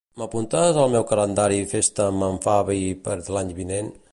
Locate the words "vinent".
3.63-3.97